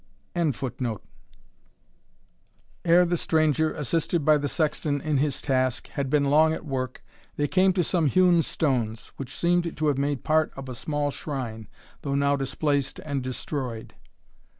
]Ere 0.35 0.51
the 3.05 3.15
stranger, 3.15 3.71
assisted 3.73 4.25
by 4.25 4.35
the 4.35 4.47
sexton 4.47 4.99
in 4.99 5.17
his 5.19 5.43
task, 5.43 5.89
had 5.89 6.09
been 6.09 6.25
long 6.31 6.53
at 6.53 6.65
work, 6.65 7.03
they 7.35 7.47
came 7.47 7.71
to 7.73 7.83
some 7.83 8.07
hewn 8.07 8.41
stones, 8.41 9.11
which 9.17 9.35
seemed 9.37 9.77
to 9.77 9.85
have 9.89 9.99
made 9.99 10.23
part 10.23 10.51
of 10.55 10.67
a 10.67 10.73
small 10.73 11.11
shrine, 11.11 11.67
though 12.01 12.15
now 12.15 12.35
displaced 12.35 12.97
and 13.05 13.21
destroyed. 13.21 13.93